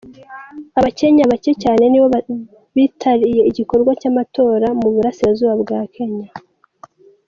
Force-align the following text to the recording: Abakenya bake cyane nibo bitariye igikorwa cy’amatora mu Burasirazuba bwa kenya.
Abakenya 0.79 1.23
bake 1.31 1.51
cyane 1.63 1.83
nibo 1.87 2.07
bitariye 2.75 3.41
igikorwa 3.49 3.91
cy’amatora 3.99 4.67
mu 4.79 4.87
Burasirazuba 4.93 5.53
bwa 5.63 5.79
kenya. 5.95 6.29